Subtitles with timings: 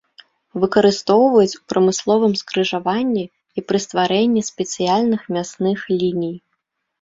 [0.61, 6.35] Выкарыстоўваюць у прамысловым скрыжаванні і пры стварэнні спецыяльных мясных ліній.